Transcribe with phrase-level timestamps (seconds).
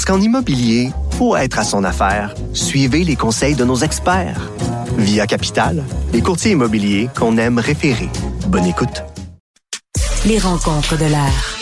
[0.00, 4.50] Parce qu'en immobilier, pour être à son affaire, suivez les conseils de nos experts.
[4.96, 5.84] Via Capital,
[6.14, 8.08] les courtiers immobiliers qu'on aime référer.
[8.46, 9.02] Bonne écoute.
[10.24, 11.58] Les rencontres de l'art.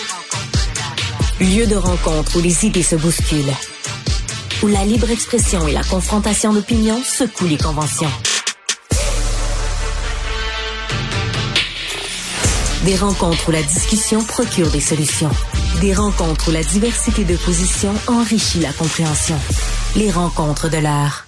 [1.41, 3.57] Lieu de rencontre où les idées se bousculent.
[4.63, 8.13] Où la libre expression et la confrontation d'opinions secouent les conventions.
[12.85, 15.33] Des rencontres où la discussion procure des solutions.
[15.81, 19.37] Des rencontres où la diversité de positions enrichit la compréhension.
[19.95, 21.28] Les rencontres de l'art.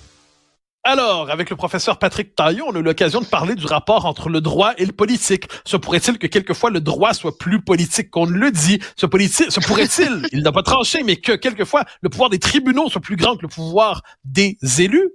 [0.82, 4.30] Alors, avec le professeur Patrick Taillon, on a eu l'occasion de parler du rapport entre
[4.30, 5.44] le droit et le politique.
[5.66, 8.80] Se pourrait-il que quelquefois le droit soit plus politique qu'on ne le dit?
[8.96, 13.02] Se, se pourrait-il, il n'a pas tranché, mais que quelquefois le pouvoir des tribunaux soit
[13.02, 15.10] plus grand que le pouvoir des élus?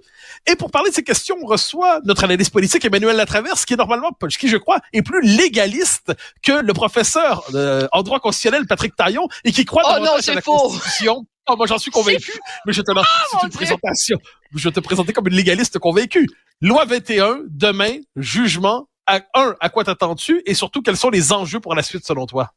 [0.46, 3.76] Et pour parler de ces questions, on reçoit notre analyste politique Emmanuel Latraverse, qui est
[3.76, 6.12] normalement, qui je crois, est plus légaliste
[6.44, 10.40] que le professeur euh, en droit constitutionnel Patrick Taillon et qui croit oh non, la
[10.42, 10.68] faux.
[10.68, 11.26] Constitution.
[11.48, 12.32] Oh, moi, j'en suis convaincu,
[12.66, 14.18] mais je te lance oh, une présentation.
[14.54, 16.28] Je vais te présenter comme une légaliste convaincue.
[16.60, 18.88] Loi 21, demain, jugement.
[19.06, 20.42] À, un, à quoi t'attends-tu?
[20.46, 22.52] Et surtout, quels sont les enjeux pour la suite selon toi?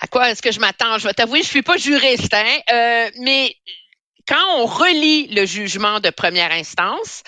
[0.00, 0.98] À quoi est-ce que je m'attends?
[0.98, 2.58] Je vais t'avouer, je suis pas juriste, hein?
[2.72, 3.54] Euh, mais
[4.30, 7.24] quand on relit le jugement de première instance,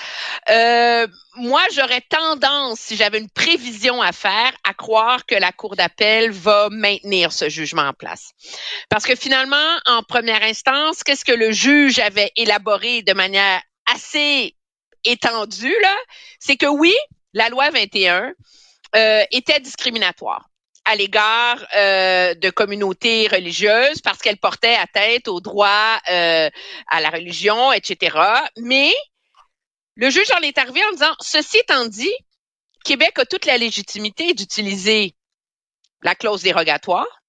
[0.50, 5.74] euh, moi, j'aurais tendance, si j'avais une prévision à faire, à croire que la Cour
[5.74, 8.30] d'appel va maintenir ce jugement en place.
[8.88, 13.60] Parce que finalement, en première instance, qu'est-ce que le juge avait élaboré de manière
[13.92, 14.54] assez
[15.02, 15.96] étendue, là?
[16.38, 16.94] C'est que oui,
[17.32, 18.32] la loi 21
[18.94, 20.51] euh, était discriminatoire
[20.84, 26.50] à l'égard euh, de communautés religieuses parce qu'elle portait atteinte aux droits euh,
[26.88, 28.18] à la religion, etc.
[28.58, 28.92] Mais
[29.94, 32.12] le juge en est arrivé en disant, ceci étant dit,
[32.84, 35.14] Québec a toute la légitimité d'utiliser
[36.02, 37.22] la clause dérogatoire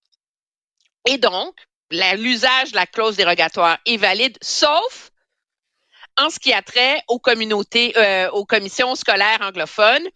[1.05, 1.55] et donc
[1.91, 5.11] l'usage de la clause dérogatoire est valide, sauf
[6.17, 10.07] en ce qui a trait aux communautés, euh, aux commissions scolaires anglophones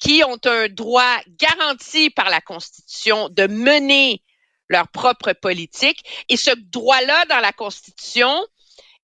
[0.00, 4.22] qui ont un droit garanti par la Constitution de mener
[4.68, 6.04] leur propre politique.
[6.28, 8.44] Et ce droit-là dans la Constitution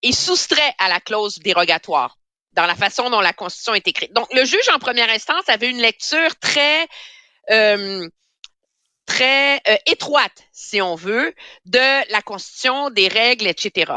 [0.03, 2.19] est soustrait à la clause dérogatoire
[2.55, 4.13] dans la façon dont la Constitution est écrite.
[4.13, 6.87] Donc, le juge en première instance avait une lecture très
[7.51, 8.07] euh,
[9.07, 13.93] très euh, étroite, si on veut, de la Constitution, des règles, etc.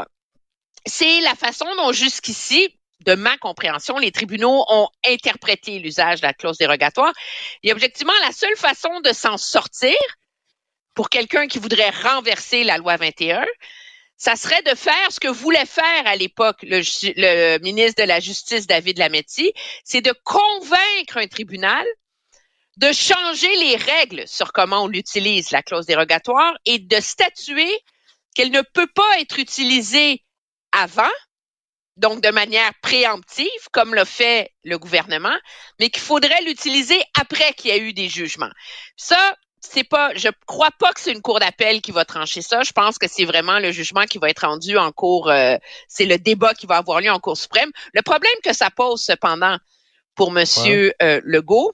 [0.86, 6.32] C'est la façon dont jusqu'ici, de ma compréhension, les tribunaux ont interprété l'usage de la
[6.32, 7.12] clause dérogatoire.
[7.62, 9.96] Et objectivement, la seule façon de s'en sortir
[10.94, 13.44] pour quelqu'un qui voudrait renverser la loi 21,
[14.16, 18.66] ça serait de faire ce que voulait faire à l'époque le, ministre de la Justice,
[18.66, 19.52] David Lametti,
[19.84, 21.86] c'est de convaincre un tribunal
[22.78, 27.70] de changer les règles sur comment on utilise la clause dérogatoire et de statuer
[28.34, 30.22] qu'elle ne peut pas être utilisée
[30.76, 31.10] avant
[31.96, 35.34] donc de manière préemptive, comme l'a fait le gouvernement,
[35.80, 38.50] mais qu'il faudrait l'utiliser après qu'il y a eu des jugements.
[38.96, 42.62] Ça, c'est pas, je crois pas que c'est une cour d'appel qui va trancher ça.
[42.62, 45.30] Je pense que c'est vraiment le jugement qui va être rendu en cours.
[45.30, 45.56] Euh,
[45.88, 47.70] c'est le débat qui va avoir lieu en cour suprême.
[47.94, 49.56] Le problème que ça pose cependant
[50.14, 51.72] pour Monsieur euh, Legault,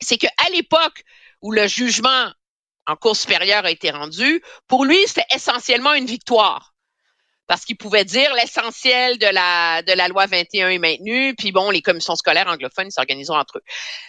[0.00, 1.02] c'est qu'à l'époque
[1.42, 2.32] où le jugement
[2.86, 6.71] en cour supérieure a été rendu, pour lui, c'était essentiellement une victoire
[7.46, 11.70] parce qu'il pouvait dire l'essentiel de la de la loi 21 est maintenu, puis bon,
[11.70, 13.62] les commissions scolaires anglophones s'organiseront entre eux.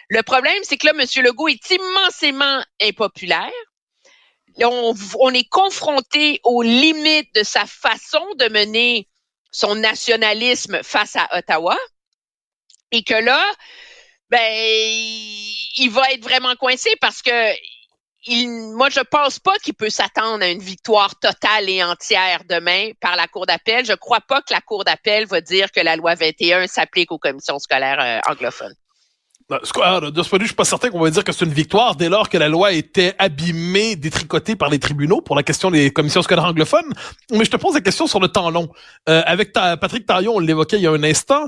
[0.09, 1.23] Le problème, c'est que là, M.
[1.23, 3.51] Legault est immensément impopulaire.
[4.61, 9.09] On, on est confronté aux limites de sa façon de mener
[9.51, 11.77] son nationalisme face à Ottawa,
[12.91, 13.43] et que là,
[14.29, 14.39] ben,
[15.77, 17.31] il va être vraiment coincé parce que
[18.27, 23.15] moi, je pense pas qu'il peut s'attendre à une victoire totale et entière demain par
[23.15, 23.85] la Cour d'appel.
[23.85, 27.17] Je crois pas que la Cour d'appel va dire que la loi 21 s'applique aux
[27.17, 28.75] commissions scolaires euh, anglophones.
[29.49, 29.73] De ce
[30.29, 32.07] point de vue, je suis pas certain qu'on va dire que c'est une victoire dès
[32.07, 36.21] lors que la loi était abîmée, détricotée par les tribunaux pour la question des commissions
[36.21, 36.93] scolaires anglophones.
[37.29, 38.69] Mais je te pose la question sur le temps long.
[39.09, 41.47] Euh, avec Patrick Tarion, on l'évoquait il y a un instant.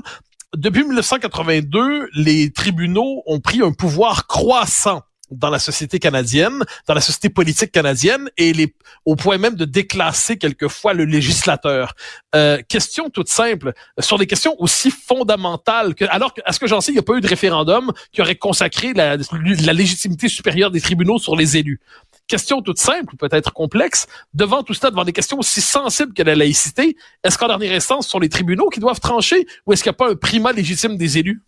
[0.54, 7.00] Depuis 1982, les tribunaux ont pris un pouvoir croissant dans la société canadienne, dans la
[7.00, 8.74] société politique canadienne, et les,
[9.04, 11.94] au point même de déclasser quelquefois le législateur.
[12.34, 16.66] Euh, question toute simple, sur des questions aussi fondamentales que, alors que, à ce que
[16.66, 20.28] j'en sais, il n'y a pas eu de référendum qui aurait consacré la, la légitimité
[20.28, 21.80] supérieure des tribunaux sur les élus.
[22.28, 26.34] Question toute simple, peut-être complexe, devant tout cela, devant des questions aussi sensibles que la
[26.34, 29.90] laïcité, est-ce qu'en dernière instance, ce sont les tribunaux qui doivent trancher, ou est-ce qu'il
[29.90, 31.42] n'y a pas un primat légitime des élus?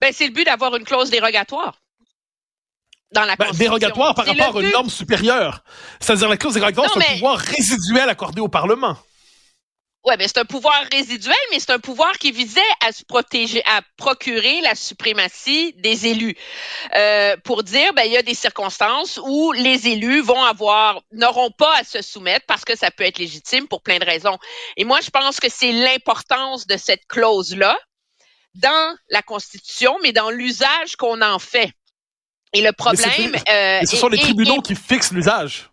[0.00, 1.80] Ben, c'est le but d'avoir une clause dérogatoire
[3.12, 5.62] dans la ben, dérogatoire par rapport à une norme supérieure.
[6.00, 8.96] C'est-à-dire la clause dérogatoire, c'est un pouvoir résiduel accordé au Parlement.
[10.04, 13.62] Oui, mais c'est un pouvoir résiduel, mais c'est un pouvoir qui visait à se protéger,
[13.66, 16.36] à procurer la suprématie des élus.
[16.94, 21.50] Euh, pour dire, ben, il y a des circonstances où les élus vont avoir, n'auront
[21.50, 24.38] pas à se soumettre parce que ça peut être légitime pour plein de raisons.
[24.76, 27.76] Et moi, je pense que c'est l'importance de cette clause-là
[28.54, 31.72] dans la Constitution, mais dans l'usage qu'on en fait.
[32.52, 33.34] Et le problème.
[33.48, 35.70] Euh, ce sont les tribunaux qui fixent l'usage.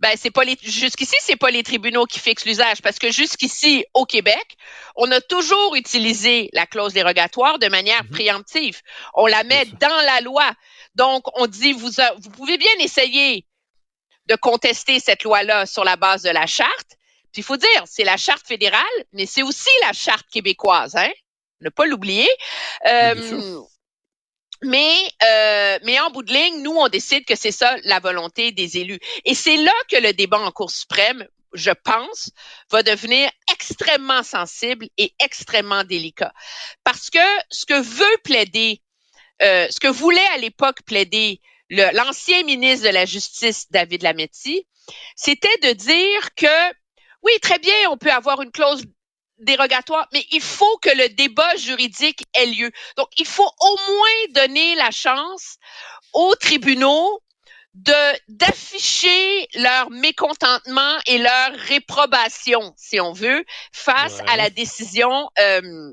[0.00, 3.84] Ben c'est pas les jusqu'ici c'est pas les tribunaux qui fixent l'usage parce que jusqu'ici
[3.94, 4.56] au Québec
[4.94, 8.10] on a toujours utilisé la clause dérogatoire de manière mhm.
[8.10, 8.80] préemptive.
[9.14, 10.52] On la met dans la loi.
[10.94, 13.44] Donc on dit vous vous pouvez bien essayer
[14.26, 16.96] de contester cette loi-là sur la base de la charte.
[17.32, 21.10] Puis il faut dire c'est la charte fédérale mais c'est aussi la charte québécoise hein
[21.60, 22.28] ne pas l'oublier.
[22.86, 23.60] Euh,
[24.62, 28.52] mais, euh, mais en bout de ligne, nous, on décide que c'est ça la volonté
[28.52, 28.98] des élus.
[29.24, 32.30] Et c'est là que le débat en Cour suprême, je pense,
[32.70, 36.32] va devenir extrêmement sensible et extrêmement délicat.
[36.84, 37.18] Parce que
[37.50, 38.82] ce que veut plaider,
[39.42, 41.40] euh, ce que voulait à l'époque plaider
[41.70, 44.66] l'ancien ministre de la Justice, David Lametti,
[45.16, 46.74] c'était de dire que
[47.22, 48.84] oui, très bien, on peut avoir une clause
[49.38, 52.70] dérogatoire, mais il faut que le débat juridique ait lieu.
[52.96, 55.56] Donc, il faut au moins donner la chance
[56.12, 57.20] aux tribunaux
[57.74, 65.92] de d'afficher leur mécontentement et leur réprobation, si on veut, face à la décision euh,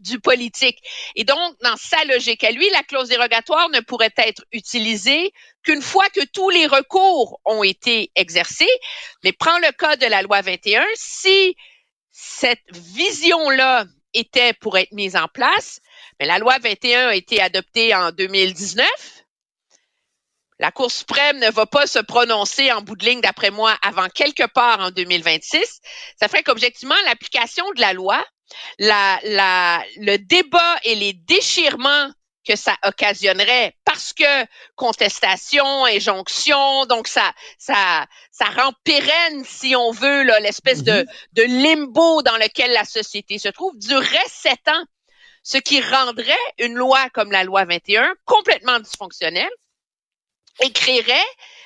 [0.00, 0.78] du politique.
[1.14, 5.32] Et donc, dans sa logique à lui, la clause dérogatoire ne pourrait être utilisée
[5.62, 8.70] qu'une fois que tous les recours ont été exercés.
[9.24, 11.56] Mais prends le cas de la loi 21, si
[12.18, 13.84] cette vision-là
[14.14, 15.80] était pour être mise en place,
[16.18, 18.86] mais la loi 21 a été adoptée en 2019.
[20.58, 24.08] La Cour suprême ne va pas se prononcer en bout de ligne, d'après moi, avant
[24.08, 25.80] quelque part en 2026.
[26.18, 28.24] Ça ferait qu'objectivement, l'application de la loi,
[28.78, 32.10] le débat et les déchirements
[32.46, 39.90] que ça occasionnerait parce que contestation, injonction, donc ça, ça, ça rend pérenne, si on
[39.90, 41.06] veut, l'espèce de, mm-hmm.
[41.32, 44.84] de limbo dans lequel la société se trouve, durerait sept ans,
[45.42, 49.50] ce qui rendrait une loi comme la loi 21 complètement dysfonctionnelle
[50.60, 51.14] et créerait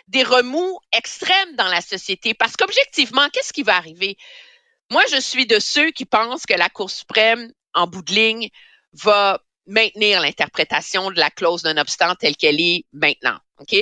[0.08, 2.34] des remous extrêmes dans la société.
[2.34, 4.16] Parce qu'objectivement, qu'est-ce qui va arriver?
[4.90, 8.48] Moi, je suis de ceux qui pensent que la Cour suprême, en bout de ligne,
[8.92, 13.38] va maintenir l'interprétation de la clause non-obstant telle qu'elle est maintenant.
[13.58, 13.74] OK?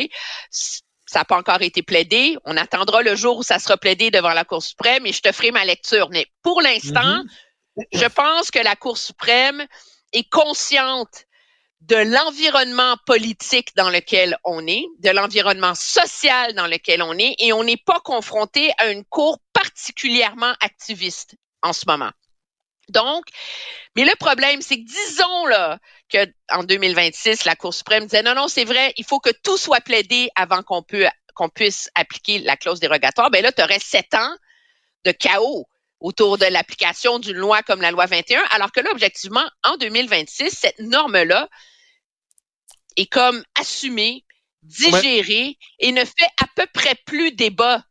[0.50, 2.36] Ça n'a pas encore été plaidé.
[2.44, 5.32] On attendra le jour où ça sera plaidé devant la Cour suprême et je te
[5.32, 6.08] ferai ma lecture.
[6.10, 7.84] Mais pour l'instant, mm-hmm.
[7.94, 9.66] je pense que la Cour suprême
[10.12, 11.24] est consciente
[11.80, 17.52] de l'environnement politique dans lequel on est, de l'environnement social dans lequel on est, et
[17.52, 22.10] on n'est pas confronté à une cour particulièrement activiste en ce moment.
[22.88, 23.24] Donc,
[23.96, 25.78] mais le problème, c'est que disons là
[26.08, 29.56] que en 2026, la Cour suprême disait non, non, c'est vrai, il faut que tout
[29.56, 33.30] soit plaidé avant qu'on peut qu'on puisse appliquer la clause dérogatoire.
[33.30, 34.36] Ben là, tu aurais sept ans
[35.04, 35.66] de chaos
[36.00, 40.50] autour de l'application d'une loi comme la loi 21, alors que là, objectivement, en 2026,
[40.50, 41.48] cette norme-là
[42.96, 44.24] est comme assumée,
[44.62, 47.82] digérée et ne fait à peu près plus débat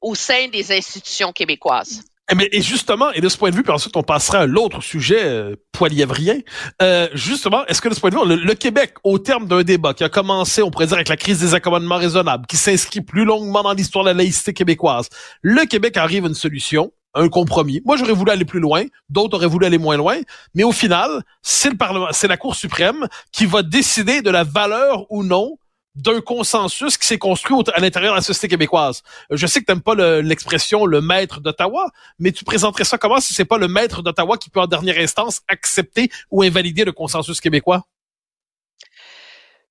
[0.00, 2.02] au sein des institutions québécoises.
[2.30, 4.46] Eh, mais et justement, et de ce point de vue, puis ensuite on passera à
[4.46, 6.38] l'autre sujet euh, poilièvrien.
[6.80, 9.94] Euh, justement, est-ce que de ce point de vue, le, Québec, au terme d'un débat
[9.94, 13.24] qui a commencé, on pourrait dire, avec la crise des accommodements raisonnables, qui s'inscrit plus
[13.24, 15.08] longuement dans l'histoire de la laïcité québécoise,
[15.42, 17.82] le Québec arrive à une solution, un compromis.
[17.84, 20.18] Moi, j'aurais voulu aller plus loin, d'autres auraient voulu aller moins loin,
[20.54, 24.44] mais au final, c'est le Parlement, c'est la Cour suprême qui va décider de la
[24.44, 25.56] valeur ou non
[26.00, 29.02] d'un consensus qui s'est construit à l'intérieur de la société québécoise.
[29.30, 33.20] Je sais que tu n'aimes pas l'expression le, maître d'Ottawa, mais tu présenterais ça comment
[33.20, 36.92] si c'est pas le maître d'Ottawa qui peut en dernière instance accepter ou invalider le
[36.92, 37.84] consensus québécois?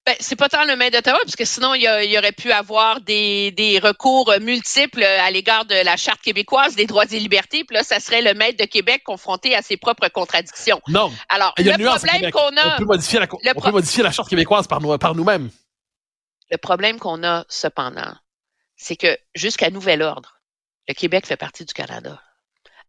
[0.06, 3.00] Ben, c'est pas tant le maire d'Ottawa, parce que sinon, il y, aurait pu avoir
[3.02, 7.64] des, des recours multiples à l'égard de la Charte québécoise des droits et libertés.
[7.64, 10.82] Puis là, ça serait le maître de Québec confronté à ses propres contradictions.
[10.88, 11.12] Non.
[11.28, 14.02] Alors, Il y a le problème qu'on a, On peut modifier la, on peut modifier
[14.02, 15.52] la charte québécoise par, nous, par nous-mêmes.
[16.50, 18.14] Le problème qu'on a cependant,
[18.76, 20.40] c'est que jusqu'à nouvel ordre,
[20.88, 22.22] le Québec fait partie du Canada.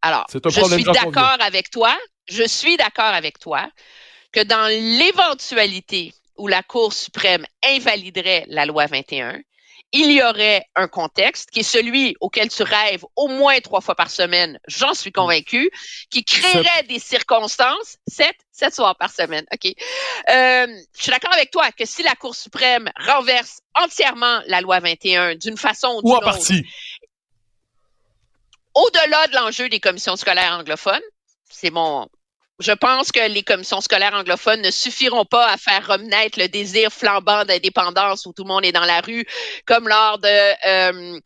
[0.02, 3.70] Alors, je suis d'accord avec toi, je suis d'accord avec toi
[4.32, 9.40] que dans l'éventualité où la Cour suprême invaliderait la loi 21,
[9.92, 13.96] il y aurait un contexte qui est celui auquel tu rêves au moins trois fois
[13.96, 15.70] par semaine, j'en suis convaincu,
[16.10, 19.66] qui créerait des circonstances, sept, sept soirs par semaine, OK.
[19.66, 20.66] Euh,
[20.96, 25.34] je suis d'accord avec toi que si la Cour suprême renverse entièrement la loi 21
[25.34, 26.64] d'une façon ou d'une autre, partie.
[28.74, 31.00] au-delà de l'enjeu des commissions scolaires anglophones,
[31.48, 32.08] c'est mon.
[32.60, 36.92] Je pense que les commissions scolaires anglophones ne suffiront pas à faire renaître le désir
[36.92, 39.24] flambant d'indépendance où tout le monde est dans la rue,
[39.66, 40.28] comme lors de,
[40.68, 41.20] euh,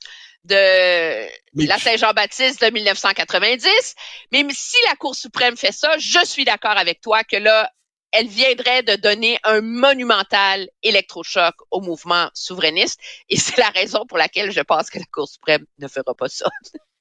[0.44, 3.94] de Mais la Saint-Jean-Baptiste de 1990.
[4.32, 7.68] Mais si la Cour suprême fait ça, je suis d'accord avec toi que là,
[8.12, 13.00] elle viendrait de donner un monumental électrochoc au mouvement souverainiste.
[13.28, 16.28] Et c'est la raison pour laquelle je pense que la Cour suprême ne fera pas
[16.28, 16.46] ça.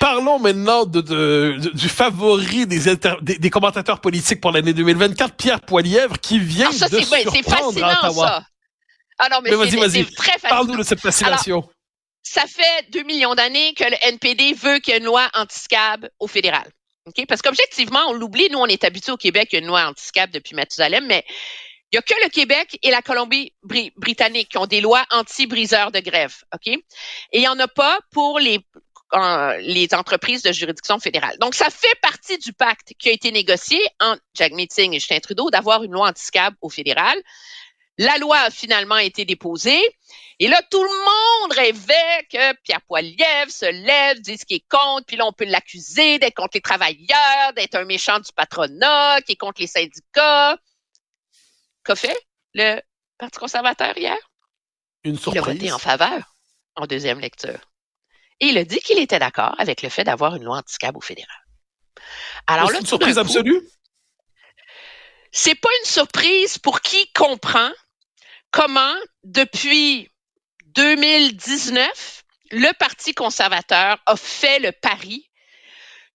[0.00, 4.74] Parlons maintenant de, de- de- du favori des, inter- des, des commentateurs politiques pour l'année
[4.74, 8.26] 2024, Pierre Poilièvre, qui vient Ah, ça, de ben, c'est surprendre à fascinant, Ottawa.
[8.26, 8.44] ça.
[9.18, 10.04] Ah non, mais, Mais vas-y, c'est vas-y.
[10.04, 10.50] c'est très fascinant.
[10.50, 11.68] Parle-nous de cette fascination.
[12.22, 16.08] ça fait deux millions d'années que le NPD veut qu'il y ait une loi anti-SCAB
[16.18, 16.68] au fédéral.
[17.28, 19.84] Parce qu'objectivement, on l'oublie, nous, on est habitués au Québec, il y a une loi
[19.86, 21.24] anti-SCAB depuis Mathusalem, mais
[21.92, 26.00] il n'y a que le Québec et la Colombie-Britannique qui ont des lois anti-briseurs de
[26.00, 26.34] grève.
[26.54, 26.66] OK?
[26.66, 26.80] Et
[27.34, 28.58] il n'y en a pas pour les,
[29.60, 31.36] les entreprises de juridiction fédérale.
[31.38, 35.20] Donc, ça fait partie du pacte qui a été négocié entre Jack Meeting et Justin
[35.20, 37.16] Trudeau d'avoir une loi anti-SCAB au fédéral.
[37.98, 39.80] La loi a finalement été déposée.
[40.40, 45.06] Et là, tout le monde rêvait que Pierre Poilievre se lève, dise qu'il est contre,
[45.06, 49.32] puis là, on peut l'accuser d'être contre les travailleurs, d'être un méchant du patronat, qui
[49.32, 50.58] est contre les syndicats.
[51.84, 52.18] Qu'a fait
[52.52, 52.80] le
[53.16, 54.16] Parti conservateur hier?
[55.04, 55.54] Une Il a surprise.
[55.54, 56.34] voté en faveur
[56.74, 57.60] en deuxième lecture.
[58.40, 61.00] Et il a dit qu'il était d'accord avec le fait d'avoir une loi anti-SCAB au
[61.00, 61.36] fédéral.
[62.46, 63.62] Alors C'est une surprise coup, absolue?
[65.32, 67.70] c'est pas une surprise pour qui comprend
[68.50, 70.08] comment, depuis
[70.66, 72.22] 2019,
[72.52, 75.28] le Parti conservateur a fait le pari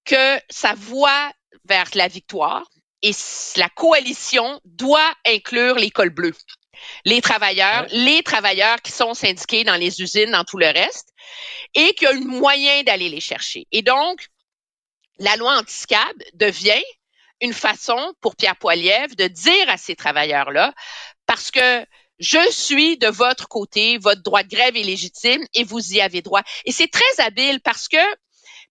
[0.05, 1.31] que sa voie
[1.65, 2.65] vers la victoire
[3.01, 3.11] et
[3.57, 6.35] la coalition doit inclure les cols bleus.
[7.05, 11.09] Les travailleurs, les travailleurs qui sont syndiqués dans les usines, dans tout le reste,
[11.73, 13.67] et qu'il y a un moyen d'aller les chercher.
[13.71, 14.27] Et donc,
[15.19, 16.83] la loi anti-SCAB devient
[17.41, 20.73] une façon pour Pierre Poilievre de dire à ces travailleurs-là,
[21.25, 21.85] parce que
[22.19, 26.21] je suis de votre côté, votre droit de grève est légitime et vous y avez
[26.21, 26.41] droit.
[26.65, 27.97] Et c'est très habile parce que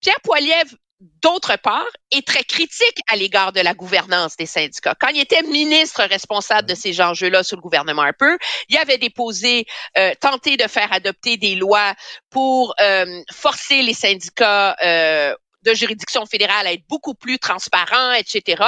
[0.00, 4.94] Pierre Poilievre, d'autre part, est très critique à l'égard de la gouvernance des syndicats.
[4.98, 8.36] Quand il était ministre responsable de ces enjeux-là sous le gouvernement Harper,
[8.68, 11.94] il avait déposé, euh, tenté de faire adopter des lois
[12.30, 18.62] pour euh, forcer les syndicats euh, de juridiction fédérale à être beaucoup plus transparents, etc.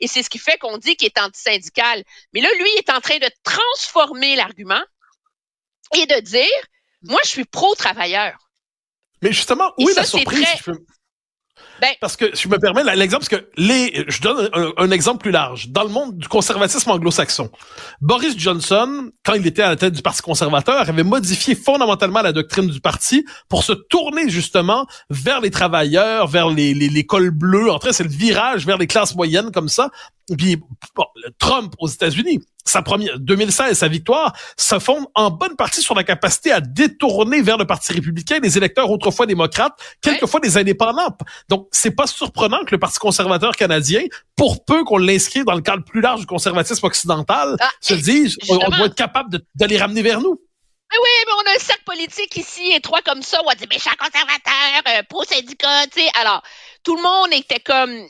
[0.00, 2.02] Et c'est ce qui fait qu'on dit qu'il est antisyndical.
[2.32, 4.82] Mais là, lui, il est en train de transformer l'argument
[5.94, 6.46] et de dire,
[7.02, 8.36] moi, je suis pro-travailleur.
[9.22, 10.42] Mais justement, Et où est ça, la surprise?
[10.42, 10.84] très- si je peux-
[11.80, 15.22] Ben- parce que, si je me permets, l'exemple, parce que les, je donne un, exemple
[15.22, 15.68] plus large.
[15.68, 17.50] Dans le monde du conservatisme anglo-saxon,
[18.00, 22.32] Boris Johnson, quand il était à la tête du Parti conservateur, avait modifié fondamentalement la
[22.32, 27.30] doctrine du parti pour se tourner justement vers les travailleurs, vers les, les, les cols
[27.30, 27.70] bleus.
[27.70, 29.90] En fait, c'est le virage vers les classes moyennes comme ça.
[30.36, 31.04] Puis bon,
[31.38, 36.02] Trump aux États-Unis, sa première 2016, sa victoire, se fonde en bonne partie sur la
[36.02, 41.16] capacité à détourner vers le Parti républicain les électeurs autrefois démocrates, quelquefois des indépendants.
[41.48, 44.02] Donc, c'est pas surprenant que le Parti conservateur canadien,
[44.34, 48.36] pour peu qu'on l'inscrit dans le cadre plus large du conservatisme occidental, Ah, se dise
[48.48, 50.40] on, on doit être capable de, de les ramener vers nous.
[50.92, 53.66] Mais oui, mais on a un cercle politique ici, étroit comme ça, où on dit
[53.68, 56.08] méchant conservateur, euh, pro-syndicat, tu sais.
[56.20, 56.42] Alors,
[56.86, 58.06] tout le monde était comme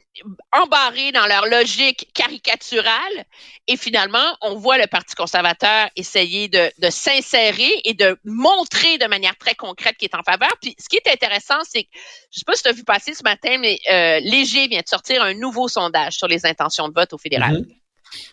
[0.53, 3.25] embarré dans leur logique caricaturale.
[3.69, 9.07] Et finalement, on voit le Parti conservateur essayer de, de s'insérer et de montrer de
[9.07, 10.51] manière très concrète qu'il est en faveur.
[10.61, 11.89] Puis, ce qui est intéressant, c'est que,
[12.31, 14.89] je sais pas si tu as vu passer ce matin, mais euh, Léger vient de
[14.89, 17.61] sortir un nouveau sondage sur les intentions de vote au fédéral.
[17.61, 17.67] Mhm.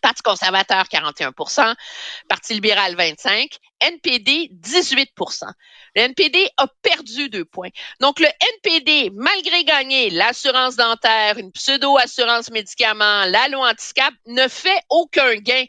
[0.01, 1.73] Parti conservateur, 41%
[2.27, 3.47] Parti libéral, 25%
[3.79, 5.11] NPD, 18
[5.95, 7.69] Le NPD a perdu deux points.
[7.99, 13.93] Donc, le NPD, malgré gagner l'assurance dentaire, une pseudo-assurance médicaments, la loi anti
[14.27, 15.65] ne fait aucun gain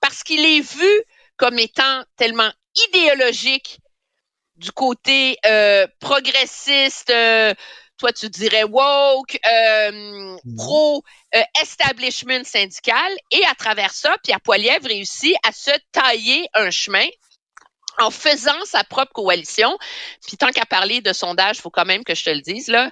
[0.00, 1.04] parce qu'il est vu
[1.36, 2.50] comme étant tellement
[2.88, 3.80] idéologique
[4.56, 7.54] du côté euh, progressiste, euh,
[7.98, 11.02] toi tu dirais woke, euh, pro
[11.34, 17.06] euh, establishment syndical, et à travers ça, Pierre Poilievre réussit à se tailler un chemin
[17.98, 19.76] en faisant sa propre coalition.
[20.26, 22.90] Puis tant qu'à parler de sondage, faut quand même que je te le dise là,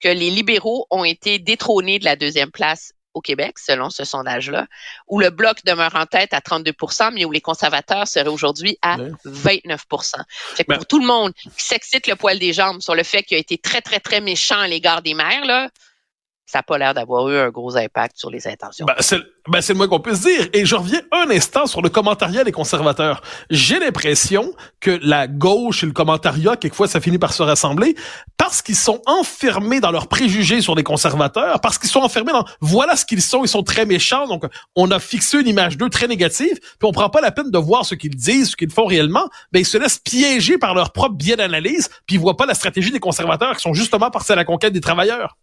[0.00, 4.66] que les libéraux ont été détrônés de la deuxième place au Québec, selon ce sondage-là,
[5.06, 8.96] où le bloc demeure en tête à 32% mais où les conservateurs seraient aujourd'hui à
[9.26, 10.14] 29%
[10.54, 13.02] fait que Ben- Pour tout le monde qui s'excite le poil des jambes sur le
[13.02, 15.68] fait qu'il a été très, très, très méchant à l'égard des maires, là,
[16.46, 18.84] ça n'a pas l'air d'avoir eu un gros impact sur les intentions.
[18.84, 19.18] Ben, c'est
[19.48, 20.48] ben, le moins qu'on puisse dire.
[20.52, 23.22] Et je reviens un instant sur le commentariat des conservateurs.
[23.48, 27.94] J'ai l'impression que la gauche et le commentariat, quelquefois, ça finit par se rassembler
[28.36, 32.44] parce qu'ils sont enfermés dans leurs préjugés sur les conservateurs, parce qu'ils sont enfermés dans
[32.60, 34.44] voilà ce qu'ils sont, ils sont très méchants, donc
[34.76, 37.58] on a fixé une image d'eux très négative, puis on prend pas la peine de
[37.58, 40.92] voir ce qu'ils disent, ce qu'ils font réellement, ben ils se laissent piéger par leur
[40.92, 44.32] propre biais d'analyse, puis ils voient pas la stratégie des conservateurs qui sont justement partis
[44.32, 45.38] à la conquête des travailleurs.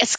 [0.00, 0.16] Est-ce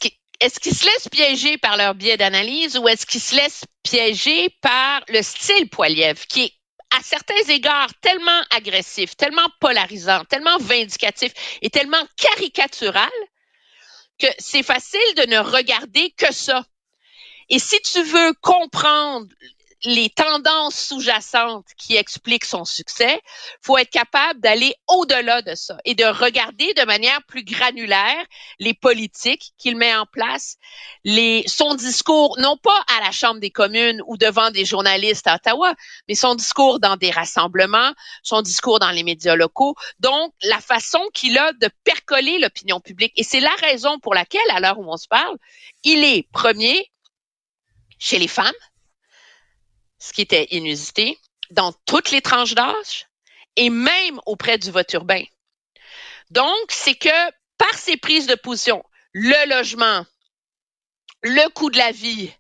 [0.60, 5.02] qu'ils se laissent piéger par leur biais d'analyse ou est-ce qu'ils se laissent piéger par
[5.10, 6.54] le style Poiliev qui est
[6.98, 13.12] à certains égards tellement agressif, tellement polarisant, tellement vindicatif et tellement caricatural
[14.18, 16.66] que c'est facile de ne regarder que ça.
[17.50, 19.28] Et si tu veux comprendre
[19.84, 23.22] les tendances sous-jacentes qui expliquent son succès,
[23.62, 28.26] faut être capable d'aller au-delà de ça et de regarder de manière plus granulaire
[28.60, 30.58] les politiques qu'il met en place,
[31.06, 35.36] les, son discours, non pas à la Chambre des communes ou devant des journalistes à
[35.36, 35.74] Ottawa,
[36.08, 37.94] mais son discours dans des rassemblements,
[38.24, 43.14] son discours dans les médias locaux, donc la façon qu'il a de percoler l'opinion publique.
[43.16, 45.38] Et c'est la raison pour laquelle, à l'heure où on se parle,
[45.84, 46.92] il est premier
[48.00, 48.54] chez les femmes,
[50.00, 51.20] ce qui était inusité,
[51.52, 53.08] dans toutes les tranches d'âge
[53.56, 55.24] et même auprès du vote urbain.
[56.32, 60.06] Donc, c'est que par ses prises de position, le logement,
[61.24, 62.32] le coût de la vie,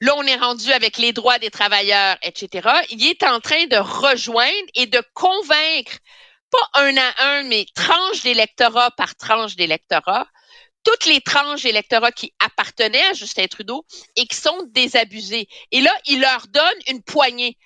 [0.00, 2.68] là, on est rendu avec les droits des travailleurs, etc.
[2.90, 5.98] Il est en train de rejoindre et de convaincre,
[6.50, 10.26] pas un à un, mais tranche d'électorat par tranche d'électorat,
[10.84, 11.66] toutes les tranches
[12.14, 13.84] qui appartenaient à Justin Trudeau
[14.16, 15.48] et qui sont désabusées.
[15.70, 17.56] Et là, il leur donne une poignée.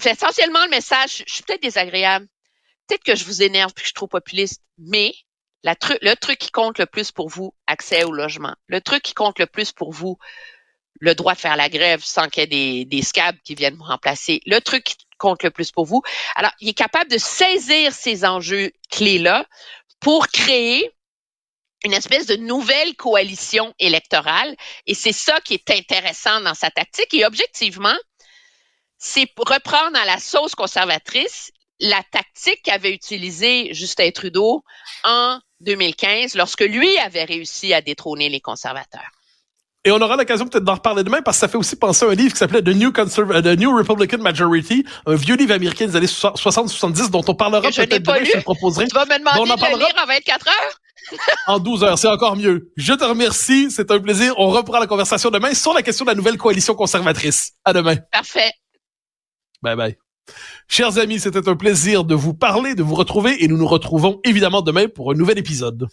[0.00, 2.26] Fait essentiellement le message, je suis peut-être désagréable,
[2.86, 5.14] peut-être que je vous énerve puis que je suis trop populiste, mais
[5.62, 8.54] le truc qui compte le plus pour vous, accès au logement.
[8.66, 10.18] Le truc qui compte le plus pour vous,
[11.00, 13.76] le droit de faire la grève sans qu'il y ait des, des scabs qui viennent
[13.76, 14.40] vous remplacer.
[14.46, 16.02] Le truc qui compte le plus pour vous.
[16.36, 19.46] Alors, il est capable de saisir ces enjeux clés-là
[20.00, 20.90] pour créer
[21.84, 24.54] une espèce de nouvelle coalition électorale.
[24.86, 27.12] Et c'est ça qui est intéressant dans sa tactique.
[27.14, 27.94] Et objectivement,
[28.98, 34.62] c'est reprendre à la sauce conservatrice la tactique qu'avait utilisée Justin Trudeau
[35.04, 39.10] en 2015 lorsque lui avait réussi à détrôner les conservateurs.
[39.86, 42.08] Et on aura l'occasion peut-être d'en reparler demain parce que ça fait aussi penser à
[42.08, 45.52] un livre qui s'appelait The New, Conserv euh, The New Republican Majority, un vieux livre
[45.52, 48.24] américain des années 60-70 dont on parlera peut-être demain, lu.
[48.24, 49.86] je te le proposerai, Tu vas me demander on en de le parlera.
[49.90, 50.80] lire en 24 heures?
[51.46, 51.98] En 12 heures.
[51.98, 52.72] C'est encore mieux.
[52.76, 53.70] Je te remercie.
[53.70, 54.34] C'est un plaisir.
[54.38, 57.52] On reprend la conversation demain sur la question de la nouvelle coalition conservatrice.
[57.64, 57.96] À demain.
[58.12, 58.52] Parfait.
[59.62, 59.96] Bye bye.
[60.68, 64.20] Chers amis, c'était un plaisir de vous parler, de vous retrouver et nous nous retrouvons
[64.24, 65.88] évidemment demain pour un nouvel épisode.